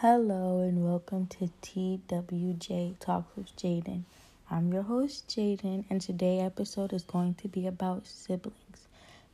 Hello 0.00 0.60
and 0.60 0.84
welcome 0.84 1.26
to 1.28 1.48
TWJ 1.62 2.98
Talks 2.98 3.34
with 3.34 3.56
Jaden. 3.56 4.02
I'm 4.50 4.70
your 4.70 4.82
host 4.82 5.26
Jaden, 5.26 5.86
and 5.88 6.02
today's 6.02 6.42
episode 6.42 6.92
is 6.92 7.02
going 7.02 7.32
to 7.36 7.48
be 7.48 7.66
about 7.66 8.06
siblings 8.06 8.88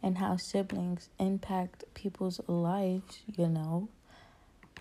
and 0.04 0.18
how 0.18 0.36
siblings 0.36 1.08
impact 1.18 1.82
people's 1.94 2.40
lives, 2.46 3.22
you 3.36 3.48
know. 3.48 3.88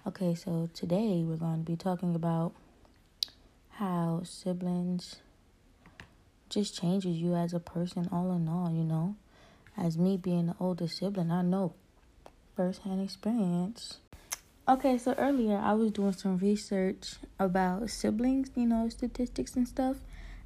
Okay, 0.06 0.36
so 0.36 0.70
today 0.76 1.24
we're 1.26 1.38
going 1.38 1.66
to 1.66 1.72
be 1.72 1.76
talking 1.76 2.14
about 2.14 2.54
how 3.72 4.22
siblings 4.24 5.16
just 6.48 6.80
changes 6.80 7.18
you 7.18 7.34
as 7.34 7.56
a 7.56 7.60
person 7.60 8.08
all 8.12 8.32
in 8.34 8.48
all, 8.48 8.72
you 8.72 8.84
know. 8.84 9.16
As 9.76 9.98
me 9.98 10.16
being 10.16 10.46
the 10.46 10.56
older 10.60 10.88
sibling, 10.88 11.32
I 11.32 11.42
know 11.42 11.74
firsthand 12.56 13.02
experience 13.02 13.98
Okay, 14.70 15.00
so 15.00 15.16
earlier 15.18 15.58
I 15.58 15.74
was 15.74 15.92
doing 15.92 16.14
some 16.14 16.38
research 16.38 17.16
about 17.40 17.90
siblings, 17.90 18.52
you 18.56 18.68
know, 18.68 18.88
statistics 18.90 19.56
and 19.56 19.68
stuff, 19.68 19.98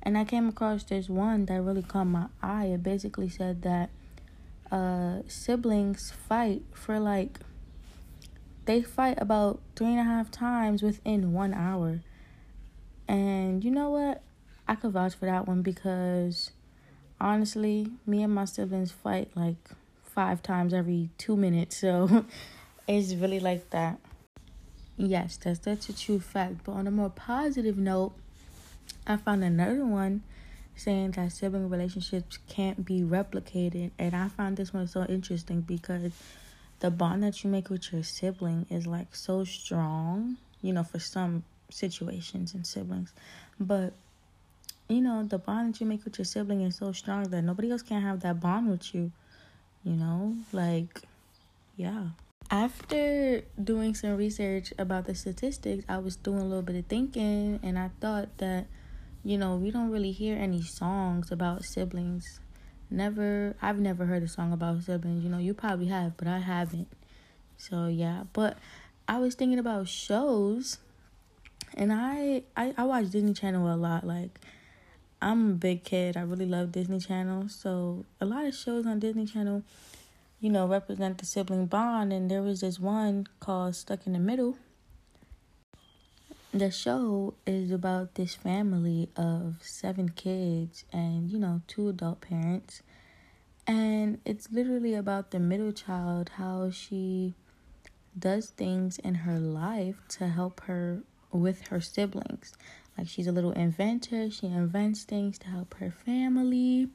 and 0.02 0.18
I 0.18 0.24
came 0.24 0.48
across 0.48 0.84
this 0.84 1.10
one 1.10 1.46
that 1.48 1.62
really 1.62 1.82
caught 1.82 2.06
my 2.06 2.28
eye. 2.42 2.68
It 2.68 2.82
basically 2.82 3.28
said 3.28 3.62
that 3.64 3.90
uh, 4.72 5.20
siblings 5.28 6.12
fight 6.12 6.64
for 6.74 6.98
like 6.98 7.40
they 8.64 8.82
fight 8.82 9.18
about 9.22 9.60
three 9.76 9.90
and 9.90 10.00
a 10.00 10.04
half 10.04 10.32
times 10.32 10.82
within 10.82 11.34
one 11.34 11.54
hour. 11.54 12.00
And 13.08 13.66
you 13.66 13.70
know 13.70 13.90
what? 13.90 14.24
I 14.66 14.76
could 14.76 14.92
vouch 14.94 15.14
for 15.16 15.26
that 15.26 15.46
one 15.46 15.62
because 15.62 16.52
honestly, 17.20 17.92
me 18.08 18.24
and 18.24 18.34
my 18.34 18.46
siblings 18.46 18.92
fight 18.92 19.30
like 19.36 19.70
five 20.04 20.42
times 20.42 20.74
every 20.74 21.10
two 21.18 21.36
minutes. 21.36 21.76
So 21.78 22.26
it's 22.88 23.14
really 23.14 23.40
like 23.40 23.70
that. 23.72 24.00
Yes, 24.98 25.38
that's 25.38 25.60
that's 25.60 25.90
a 25.90 25.94
true 25.94 26.20
fact. 26.20 26.64
But 26.64 26.74
on 26.74 26.88
a 26.88 26.92
more 26.92 27.10
positive 27.10 27.78
note, 27.78 28.14
I 29.06 29.18
found 29.18 29.44
another 29.44 29.86
one 29.86 30.24
saying 30.76 31.12
that 31.12 31.32
sibling 31.32 31.70
relationships 31.70 32.38
can't 32.50 32.86
be 32.86 33.02
replicated, 33.02 33.92
and 33.98 34.16
I 34.16 34.30
found 34.30 34.58
this 34.58 34.74
one 34.74 34.88
so 34.88 35.06
interesting 35.06 35.62
because 35.62 36.14
the 36.80 36.92
bond 36.92 37.24
that 37.24 37.44
you 37.44 37.50
make 37.50 37.70
with 37.70 37.92
your 37.92 38.04
sibling 38.04 38.66
is 38.70 38.86
like 38.86 39.16
so 39.16 39.44
strong. 39.44 40.38
You 40.62 40.74
know, 40.74 40.84
for 40.84 41.00
some 41.00 41.44
situations 41.70 42.54
and 42.54 42.66
siblings, 42.66 43.12
but 43.60 43.94
you 44.88 45.02
know 45.02 45.24
the 45.24 45.40
bond 45.40 45.74
that 45.74 45.82
you 45.82 45.88
make 45.88 46.06
with 46.06 46.18
your 46.18 46.26
sibling 46.26 46.62
is 46.62 46.78
so 46.78 46.92
strong 46.92 47.24
that 47.24 47.42
nobody 47.42 47.72
else 47.72 47.82
can 47.82 48.02
have 48.02 48.22
that 48.22 48.40
bond 48.40 48.70
with 48.70 48.94
you. 48.94 49.12
You 49.84 49.94
know, 49.94 50.36
like 50.54 51.02
yeah. 51.76 52.08
After 52.52 53.42
doing 53.62 53.96
some 53.96 54.16
research 54.18 54.72
about 54.78 55.06
the 55.06 55.16
statistics, 55.16 55.84
I 55.90 55.98
was 55.98 56.16
doing 56.16 56.40
a 56.40 56.46
little 56.46 56.62
bit 56.62 56.76
of 56.76 56.86
thinking 56.86 57.60
and 57.64 57.78
I 57.78 57.90
thought 58.00 58.38
that, 58.38 58.68
you 59.24 59.38
know, 59.38 59.56
we 59.56 59.72
don't 59.72 59.90
really 59.90 60.12
hear 60.12 60.38
any 60.38 60.62
songs 60.62 61.32
about 61.32 61.64
siblings. 61.64 62.40
Never, 62.92 63.56
I've 63.64 63.80
never 63.80 64.06
heard 64.06 64.22
a 64.22 64.28
song 64.28 64.54
about 64.54 64.84
siblings. 64.84 65.24
You 65.24 65.30
know, 65.30 65.40
you 65.40 65.56
probably 65.56 65.88
have, 65.88 66.18
but 66.18 66.28
I 66.28 66.38
haven't. 66.38 66.88
So, 67.58 67.88
yeah. 67.88 68.26
But 68.32 68.60
I 69.08 69.18
was 69.18 69.34
thinking 69.34 69.58
about 69.58 69.88
shows 69.88 70.78
and 71.74 71.92
I, 71.92 72.44
I, 72.56 72.76
I 72.78 72.84
watch 72.84 73.10
Disney 73.10 73.34
Channel 73.34 73.74
a 73.74 73.76
lot. 73.76 74.06
Like, 74.06 74.40
I'm 75.20 75.50
a 75.50 75.54
big 75.54 75.84
kid. 75.84 76.16
I 76.16 76.22
really 76.22 76.46
love 76.46 76.72
Disney 76.72 77.00
Channel. 77.00 77.50
So, 77.50 78.06
a 78.22 78.26
lot 78.26 78.46
of 78.46 78.54
shows 78.54 78.86
on 78.86 79.00
Disney 79.00 79.26
Channel 79.26 79.64
you 80.40 80.50
know, 80.50 80.68
represent 80.68 81.18
the 81.18 81.26
sibling 81.26 81.66
bond. 81.66 82.14
And 82.14 82.30
there 82.30 82.42
was 82.42 82.62
this 82.62 82.80
one 82.80 83.28
called 83.40 83.76
Stuck 83.76 84.06
in 84.06 84.14
the 84.14 84.20
Middle. 84.20 84.58
The 86.54 86.72
show 86.72 87.34
is 87.46 87.72
about 87.72 88.16
this 88.16 88.36
family 88.36 89.10
of 89.18 89.58
seven 89.62 90.10
kids 90.10 90.86
and, 90.94 91.30
you 91.30 91.38
know, 91.38 91.62
two 91.68 91.90
adult 91.90 92.22
parents. 92.22 92.82
And 93.68 94.20
it's 94.24 94.52
literally 94.52 94.94
about 94.94 95.32
the 95.32 95.40
middle 95.40 95.72
child, 95.72 96.30
how 96.38 96.70
she 96.70 97.34
does 98.18 98.50
things 98.50 99.00
in 99.00 99.16
her 99.16 99.40
life 99.40 99.98
to 100.08 100.28
help 100.28 100.62
her 100.62 101.04
with 101.32 101.68
her 101.68 101.82
siblings. 101.82 102.54
Like 102.98 103.08
she's 103.08 103.28
a 103.28 103.32
little 103.32 103.52
inventor, 103.52 104.32
she 104.32 104.48
invents 104.48 105.04
things 105.04 105.38
to 105.40 105.48
help 105.48 105.74
her 105.76 105.92
family. 105.92 106.88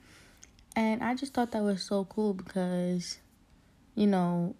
And 0.74 1.02
I 1.02 1.14
just 1.14 1.34
thought 1.34 1.50
that 1.50 1.62
was 1.62 1.82
so 1.82 2.04
cool 2.04 2.32
because 2.32 3.18
you 3.94 4.06
know, 4.06 4.54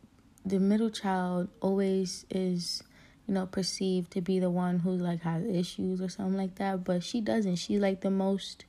the 0.44 0.58
middle 0.58 0.90
child 0.90 1.48
always 1.60 2.26
is, 2.30 2.82
you 3.26 3.34
know, 3.34 3.46
perceived 3.46 4.10
to 4.12 4.20
be 4.20 4.38
the 4.38 4.50
one 4.50 4.80
who 4.80 4.90
like 4.90 5.22
has 5.22 5.44
issues 5.44 6.00
or 6.00 6.08
something 6.08 6.36
like 6.36 6.56
that, 6.56 6.84
but 6.84 7.02
she 7.02 7.20
doesn't. 7.20 7.56
She's 7.56 7.80
like 7.80 8.00
the 8.00 8.10
most 8.10 8.64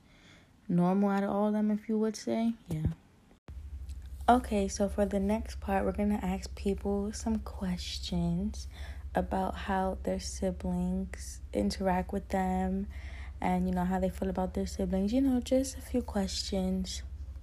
normal 0.68 1.10
out 1.10 1.24
of 1.24 1.30
all 1.30 1.48
of 1.48 1.54
them, 1.54 1.72
if 1.72 1.88
you 1.90 1.98
would 1.98 2.16
say. 2.16 2.54
Yeah. 2.70 2.82
Okay, 4.30 4.68
so 4.68 4.88
for 4.88 5.06
the 5.06 5.20
next 5.20 5.60
part, 5.60 5.84
we're 5.84 5.92
gonna 5.92 6.20
ask 6.22 6.54
people 6.56 7.12
some 7.12 7.40
questions 7.40 8.68
about 9.16 9.56
how 9.56 9.98
their 10.04 10.20
siblings 10.20 11.42
interact 11.54 12.14
with 12.14 12.30
them 12.30 12.88
and 13.42 13.68
you 13.68 13.74
know 13.74 13.84
how 13.84 14.00
they 14.00 14.10
feel 14.10 14.30
about 14.30 14.54
their 14.54 14.68
siblings 14.68 15.12
you 15.12 15.22
know 15.22 15.42
just 15.42 15.78
a 15.78 15.82
few 15.82 16.02
questions 16.02 17.02